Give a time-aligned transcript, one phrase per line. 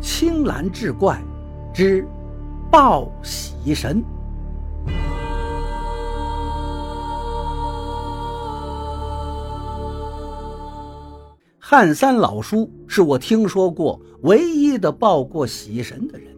[0.00, 1.22] 青蓝志怪
[1.74, 2.06] 之
[2.70, 4.02] 报喜神。
[11.58, 16.34] 汉三老叔是我听说过唯一的报过喜神的人。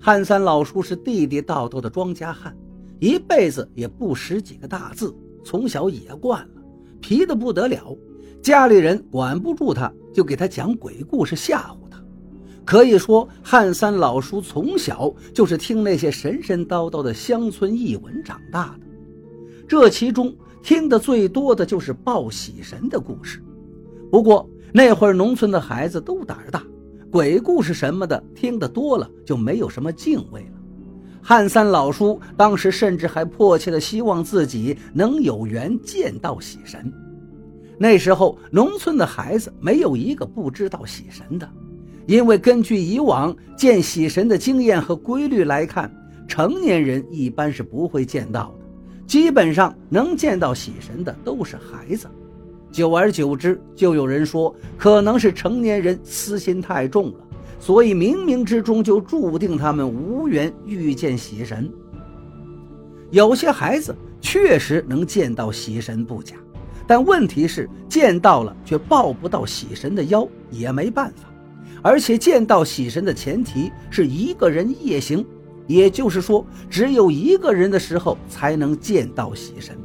[0.00, 2.56] 汉三老叔是地地道道的庄稼汉，
[3.00, 5.12] 一辈子也不识几个大字，
[5.44, 6.62] 从小野惯了，
[7.00, 7.96] 皮的不得了。
[8.40, 11.87] 家里人管不住他，就给他讲鬼故事吓唬。
[12.68, 18.80] 可以说，汉三老叔从小就是听那些神神叨叨的乡村异闻长大的。
[19.66, 23.42] 这其中听得最多的就是报喜神的故事。
[24.10, 26.62] 不过那会儿农村的孩子都胆儿大，
[27.10, 30.58] 鬼故事什么的听得多了就没有什么敬畏了。
[31.22, 36.92] 汉三老叔当时甚至还迫切的希望自己能有缘见到喜神。
[37.78, 41.48] 那时候农村的孩子没有一个不知道喜神的，
[42.08, 45.94] 因为根据以往见喜神的经验和规律来看，
[46.26, 48.64] 成年人一般是不会见到的，
[49.06, 52.08] 基本上能见到喜神的都是孩子。
[52.72, 57.18] 久而久之，就有人说，可能是成年人私心太重了，
[57.60, 61.70] 所以冥冥之中就注定他们无缘遇见喜神。
[63.10, 66.36] 有些孩子确实能见到喜神不假，
[66.86, 71.28] 但问题是见到了却抱不到喜神的腰，也没办法。
[71.82, 75.24] 而且见到喜神的前提是一个人夜行，
[75.66, 79.76] 也就是说，只有一个人的时候才能见到喜神。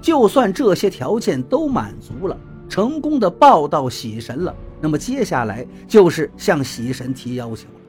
[0.00, 7.80] 就算这些条件都满足了，成功的报到喜神了，那么接下来就是向喜神提要求了。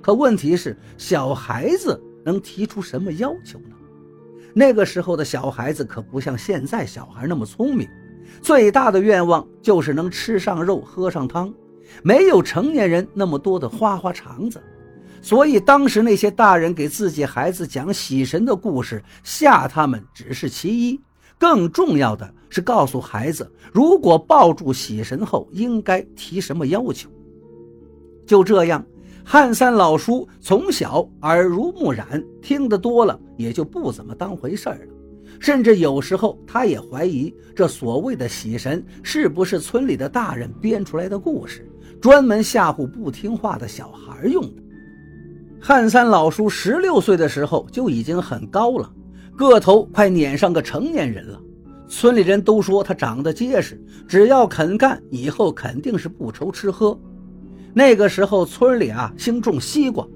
[0.00, 3.76] 可问题是，小孩子能提出什么要求呢？
[4.54, 7.86] 那个时候的小孩子可不像现在小孩那么聪明，
[8.40, 11.52] 最大的愿望就是能吃上肉、喝上汤，
[12.02, 14.62] 没有成年人那么多的花花肠子。
[15.20, 21.00] 所以当时那些大人给自己孩子讲喜神的故事，吓他们只是其一。
[21.36, 27.08] 更重要的是告诉孩子，如果抱住喜神后应该提什么要求。
[28.26, 28.84] 就这样，
[29.24, 34.94] 汉三老叔从小耳濡目染，听得多了，也就不怎么当回事儿了。
[35.38, 41.67] 甚至有时候，他也怀疑这所谓的喜神是不是村里的大人编出来的故事，
[42.00, 44.62] 专门吓唬不听话的小孩用的。
[45.60, 48.90] 汉三老叔十六岁的时候就已经很高了。
[49.36, 51.40] 个头快撵上个成年人了，
[51.88, 56.98] 村里人都说他长得结实，只要肯干，以后肯定是不愁吃喝。
[57.72, 60.06] 那个时候村里啊兴种西瓜，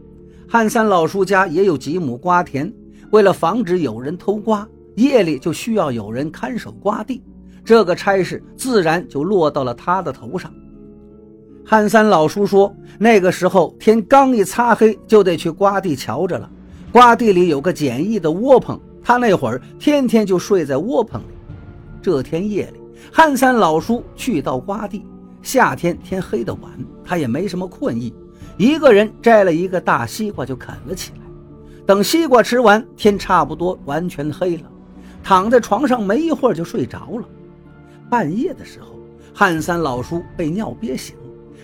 [0.49, 2.73] 汉三老叔家也有几亩瓜田，
[3.11, 7.23] 为了防止有人偷瓜，夜里就需要有人看守瓜地，
[7.65, 10.53] 这个差事自然就落到了他的头上。
[11.65, 16.51] 汉三老叔说，那个时候天刚一擦黑，就得去瓜地瞧着了，
[16.91, 18.79] 瓜地里有个简易的窝棚。
[19.05, 21.35] 他那会儿天天就睡在窝棚里。
[22.01, 22.81] 这天夜里，
[23.13, 25.05] 汉三老叔去到瓜地。
[25.43, 26.71] 夏天天黑的晚，
[27.05, 28.15] 他也没什么困意，
[28.57, 31.19] 一个人摘了一个大西瓜就啃了起来。
[31.85, 34.71] 等西瓜吃完，天差不多完全黑了，
[35.23, 37.25] 躺在床上没一会儿就睡着了。
[38.09, 38.97] 半夜的时候，
[39.35, 41.17] 汉三老叔被尿憋醒，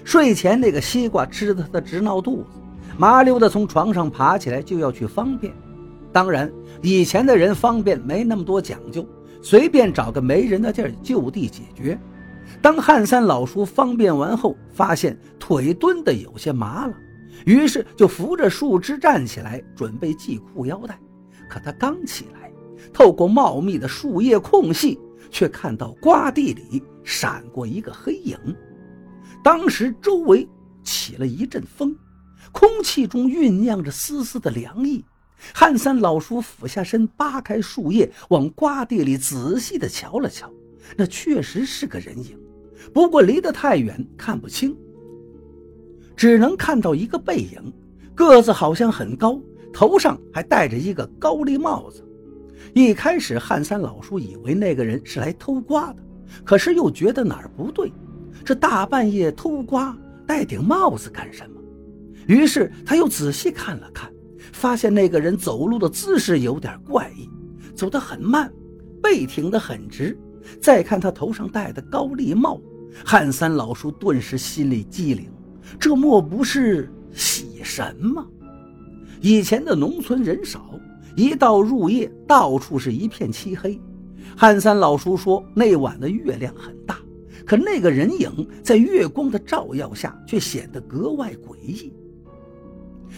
[0.04, 2.60] 睡前那个西瓜吃的他直闹肚子，
[2.96, 5.52] 麻溜的从床上爬起来就要去方便。
[6.12, 6.50] 当然，
[6.82, 9.06] 以前的人方便没那么多讲究，
[9.42, 11.98] 随便找个没人的地儿就地解决。
[12.62, 16.94] 当汉三老叔方便完后，发现腿蹲得有些麻了，
[17.44, 20.98] 于是就扶着树枝站起来，准备系裤腰带。
[21.48, 22.50] 可他刚起来，
[22.92, 24.98] 透过茂密的树叶空隙，
[25.30, 28.36] 却看到瓜地里闪过一个黑影。
[29.42, 30.48] 当时周围
[30.82, 31.96] 起了一阵风，
[32.52, 35.04] 空气中酝酿着丝丝的凉意。
[35.54, 40.50] 汉三老叔俯下身，扒开树叶，往瓜地里仔细地瞧了瞧。
[40.96, 42.38] 那确实是个人影，
[42.92, 44.76] 不过离得太远，看不清，
[46.16, 47.72] 只能看到一个背影，
[48.14, 49.40] 个子好像很高，
[49.72, 52.04] 头上还戴着一个高笠帽子。
[52.74, 56.02] 一开始，汉三老叔以为那个人是来偷瓜的，
[56.44, 57.92] 可是又觉得哪儿不对，
[58.44, 59.96] 这大半夜偷瓜，
[60.26, 61.60] 戴顶帽子干什么？
[62.26, 64.10] 于是他又仔细看了看。
[64.50, 67.28] 发现那个人走路的姿势有点怪异，
[67.74, 68.50] 走得很慢，
[69.02, 70.18] 背挺得很直。
[70.60, 72.58] 再看他头上戴的高丽帽，
[73.04, 75.30] 汉三老叔顿时心里机灵，
[75.78, 78.26] 这莫不是喜神吗？
[79.20, 80.80] 以前的农村人少，
[81.14, 83.78] 一到入夜，到处是一片漆黑。
[84.36, 86.97] 汉三老叔说，那晚的月亮很大，
[87.48, 91.90] 可那个人影在月光的照耀下却显得格外诡异。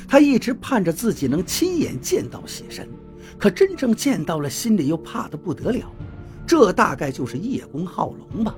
[0.06, 2.88] 他一直盼着自己能亲眼见到喜神，
[3.37, 5.91] 可真正见到了，心里又怕得不得了。
[6.47, 8.55] 这大概就是叶公好龙吧。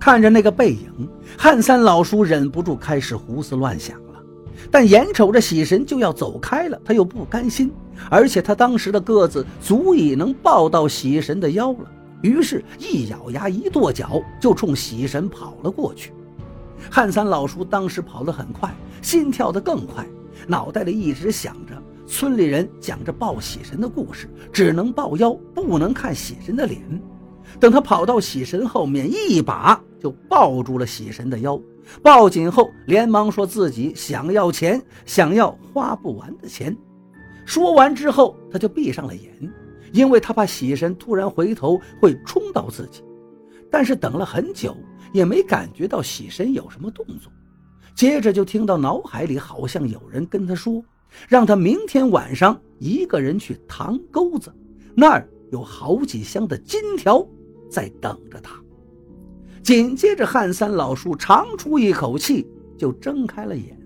[0.00, 1.06] 看着那个背影，
[1.36, 4.22] 汉三老叔忍不住开始胡思乱想了。
[4.70, 7.70] 但眼瞅着喜神就要走开了，他又不甘心，
[8.08, 11.90] 而且他当时的个子足以能抱到喜神的腰了。
[12.22, 16.12] 于是，一咬牙，一跺脚，就冲喜神跑了过去。
[16.90, 20.06] 汉三老叔当时跑得很快，心跳得更快，
[20.46, 26.80] 脑袋里一直想着村里人讲着抱喜神的故事，只能抱腰，不能看喜神的脸。
[27.60, 31.60] 等他跑到喜神后面，一把就抱住了喜神的腰，
[32.02, 36.76] 抱紧后连忙说自己想要钱，想要花不完的钱。
[37.44, 39.52] 说完之后，他就闭上了眼。
[39.92, 43.02] 因为他怕喜神突然回头会冲到自己，
[43.70, 44.76] 但是等了很久
[45.12, 47.30] 也没感觉到喜神有什么动作。
[47.94, 50.82] 接着就听到脑海里好像有人跟他说，
[51.28, 54.50] 让他明天晚上一个人去塘沟子，
[54.94, 57.26] 那儿有好几箱的金条
[57.70, 58.58] 在等着他。
[59.62, 62.46] 紧接着，汉三老叔长出一口气，
[62.78, 63.78] 就睁开了眼。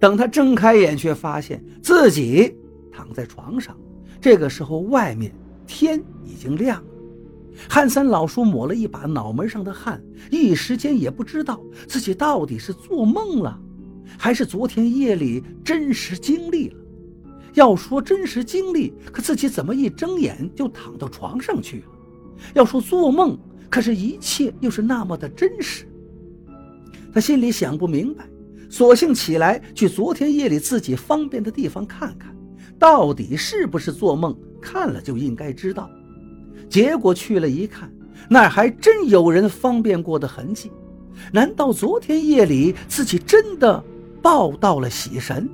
[0.00, 2.54] 等他睁开眼，却发现自己
[2.92, 3.74] 躺在床上。
[4.20, 5.32] 这个时候，外面
[5.66, 6.88] 天已经亮了。
[7.68, 13.58] 汉三老叔抹了一把脑门上的汗，一时间也不知道自己到底是做梦了，
[14.16, 16.76] 还是昨天夜里真实经历了。
[17.54, 21.86] 要说真实经历，可自己怎么一睁眼就躺到床上去了？
[22.54, 23.36] 要说做梦，
[23.68, 25.84] 可是一切又是那么的真实。
[27.12, 28.24] 他心里想不明白，
[28.70, 32.32] 索性起来去昨天夜里自己方便的地方看看。
[32.78, 34.36] 到底是不是做梦？
[34.60, 35.88] 看了就应该知道。
[36.68, 37.90] 结果去了一看，
[38.28, 40.70] 那还真有人方便过的痕迹。
[41.32, 43.82] 难道昨天夜里自己真的
[44.20, 45.48] 抱到了喜神？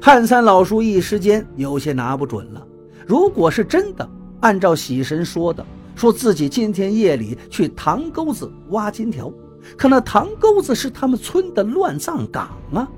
[0.00, 2.66] 汉三老叔一时间有些拿不准了。
[3.06, 4.08] 如果是真的，
[4.40, 5.64] 按照喜神说的，
[5.94, 9.32] 说自己今天夜里去塘沟子挖金条，
[9.76, 12.88] 可那塘沟子是他们村的乱葬岗啊。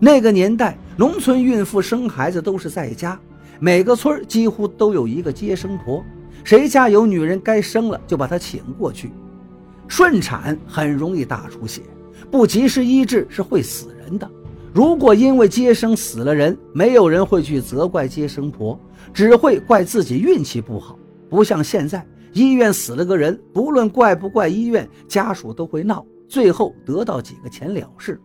[0.00, 3.16] 那个年代，农村孕妇生孩子都是在家，
[3.60, 6.04] 每个村几乎都有一个接生婆，
[6.42, 9.12] 谁家有女人该生了，就把她请过去。
[9.86, 11.82] 顺产很容易大出血，
[12.32, 14.28] 不及时医治是会死人的。
[14.74, 18.76] 如果因为接生死了人，没有人会去责怪接生婆，
[19.14, 20.98] 只会怪自己运气不好。
[21.30, 28.20] 不像现在，医院死了个人，不论怪不怪医院，家属都会闹，最后得到几个钱了事。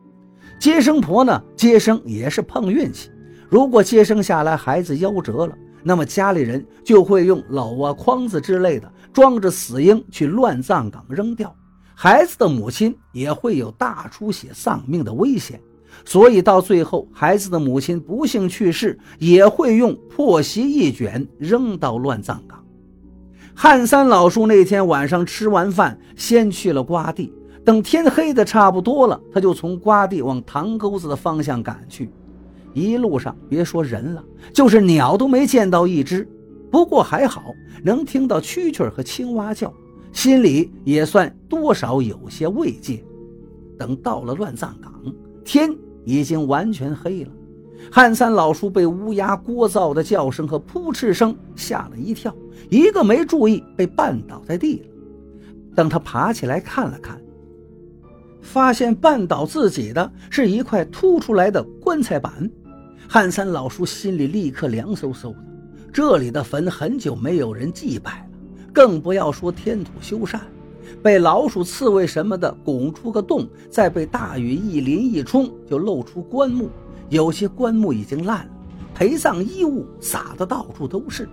[0.64, 3.10] 接生婆呢，接生也是碰运气。
[3.50, 11.54] 如果接生下来孩子夭折了，那么家里人就会用篓啊、筐子之类的装着死婴去乱葬岗扔掉，
[11.94, 15.60] 孩子的母亲也会有大出血丧命的危险。
[16.06, 22.64] 所以到最后，孩子的母亲不幸去世，也会用破席一卷扔到乱葬岗。
[23.54, 27.34] 汉三老叔那天晚上吃完饭，先去了瓜地。
[27.66, 32.10] 等天黑的差不多了，他就从瓜地往塘沟子的方向赶去。
[32.74, 36.28] 一路上别说人了，就是鸟都没见到一只。
[36.72, 39.72] 不过还好，能听到蛐蛐和青蛙叫，
[40.12, 43.04] 心里也算多少有些慰藉。
[43.78, 44.92] 等到了乱葬岗，
[45.46, 47.30] 天已经完全黑了。
[47.92, 52.36] 汉三老叔被乌鸦聒噪的叫声和扑哧声吓了一跳，
[52.70, 54.86] 一个没注意被绊倒在地了。
[55.76, 57.22] 等他爬起来看了看。
[58.44, 62.48] 发现绊倒自己的是一块凸出来的棺材板，
[63.08, 65.38] 汉三老叔心里立刻凉飕飕的。
[65.92, 68.26] 这里的坟很久没有人祭拜了，
[68.74, 70.40] 更不要说添土修缮，
[71.02, 76.70] 被老鼠、刺猬什么的拱出个洞，再被大雨一淋一冲，就露出棺木。
[77.10, 78.52] 有些棺木已经烂了，
[78.94, 81.30] 陪葬衣物撒的到处都是。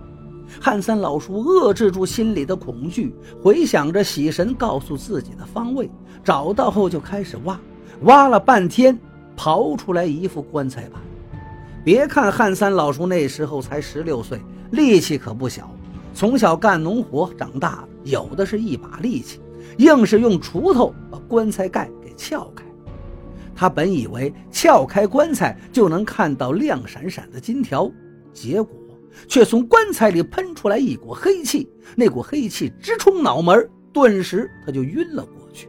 [0.59, 5.89] 汉三老叔遏制住心里的恐惧，回想着喜神告诉自己的方位，
[6.23, 7.59] 找到后就开始挖，
[8.01, 8.97] 挖了半天，
[9.37, 11.01] 刨出来一副棺材板。
[11.83, 14.39] 别看汉三老叔那时候才十六岁，
[14.71, 15.69] 力气可不小，
[16.13, 19.39] 从小干农活长大，有的是一把力气，
[19.77, 22.63] 硬是用锄头把棺材盖给撬开。
[23.55, 27.89] 他本以为撬开棺材就能看到亮闪闪的金条，
[28.33, 28.80] 结果。
[29.27, 35.67] 却从棺材里喷出来一股黑气，那股黑气直冲脑门，顿时他就晕了过去。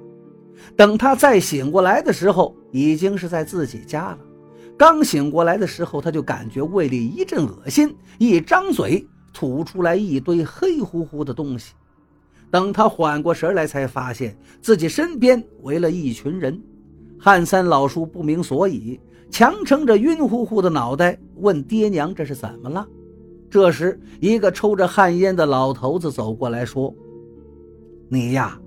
[0.76, 4.18] 等他再醒过来的时候，已经是在自己家了。
[4.78, 11.74] 刚醒过来的时候，他就感觉胃里一阵恶心，一张嘴吐出来一堆黑乎乎的东西。
[12.50, 16.60] 等他缓过神来，才发现自己身边围了一群人。
[17.18, 22.86] 汉三老叔不明所以，强撑着晕乎乎的脑袋问爹娘：“这是怎么了？”
[23.52, 26.90] 这时，一个抽着旱烟的老头子走过来说
[28.08, 28.58] ：“你呀，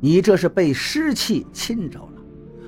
[0.00, 2.22] 你这是被湿气侵着了。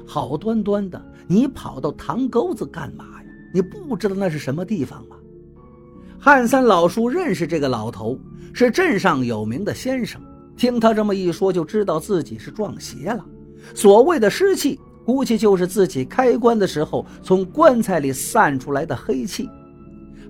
[0.06, 3.26] 好端端的，你跑到塘沟子干嘛呀？
[3.54, 5.16] 你不知道那是什么地方吗？”
[6.20, 8.18] 汉三老叔认识这个老头，
[8.52, 10.20] 是镇上有名的先生。
[10.58, 13.24] 听他这么一说，就知道自己是撞邪了。
[13.74, 14.78] 所谓的湿气。
[15.04, 19.48] 估计就是自己开棺的时候从棺材里散出来的黑气。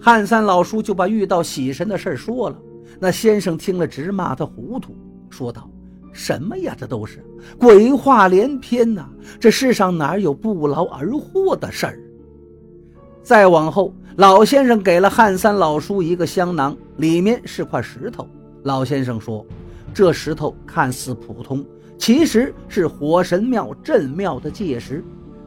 [0.05, 2.59] 汉三老叔就把遇到喜神的事说了。
[2.99, 4.97] 那先生听了直骂他糊涂，
[5.31, 5.71] 说道
[6.13, 7.25] ：“什么呀，这都是
[7.57, 9.09] 鬼话连篇呐！
[9.39, 12.01] 这世上哪有不劳而获的事儿？”
[13.23, 18.27] 再往后，老先生给了汉三老叔一个香囊，里面是块石头。
[18.65, 19.47] 老先生说
[19.95, 21.65] ：“这石头看似普通。”
[21.97, 25.05] 其实是火神庙镇庙的界石，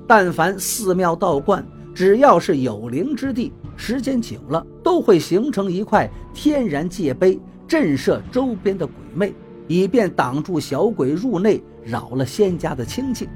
[0.08, 9.34] 但凡寺庙道观，只要是有灵之地，时间久了都会形成一块天然界碑，震慑周边的鬼魅，
[9.68, 13.28] 以便挡住小鬼入内扰了仙家的清静。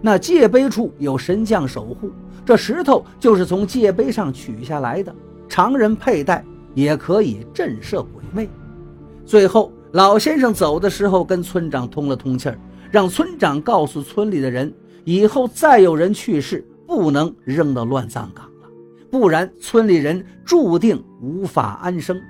[0.00, 2.10] 那界碑处有神将守护，
[2.44, 5.14] 这石头就是从界碑上取下来的，
[5.48, 8.48] 常人佩戴也可以震慑鬼魅。
[9.24, 9.72] 最后。
[9.92, 12.58] 老先生走的时候，跟村长通了通气儿，
[12.90, 14.70] 让村长告诉村里的人，
[15.02, 18.46] 以后再有人去世，不能扔到乱葬岗，
[19.10, 22.20] 不然村里人注定无法安生。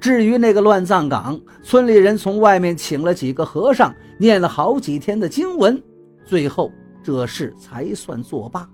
[0.00, 5.82] 至于那个乱葬岗，村里人从外面请了几个和尚，念了好几天的经文，
[6.24, 6.70] 最后
[7.02, 8.68] 这事才算作罢。